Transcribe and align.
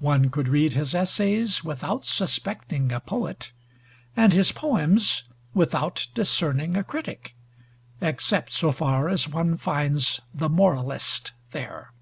One 0.00 0.30
could 0.30 0.48
read 0.48 0.72
his 0.72 0.94
essays 0.94 1.62
without 1.62 2.02
suspecting 2.02 2.90
a 2.90 3.00
poet, 3.00 3.52
and 4.16 4.32
his 4.32 4.50
poems 4.50 5.24
without 5.52 6.06
discerning 6.14 6.74
a 6.74 6.82
critic, 6.82 7.36
except 8.00 8.50
so 8.50 8.72
far 8.72 9.10
as 9.10 9.28
one 9.28 9.58
finds 9.58 10.22
the 10.32 10.48
moralist 10.48 11.32
there. 11.52 11.92